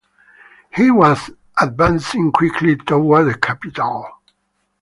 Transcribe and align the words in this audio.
He 0.75 0.89
was 0.89 1.29
advancing 1.61 2.31
quickly 2.31 2.75
toward 2.75 3.27
the 3.27 3.37
capital. 3.37 4.09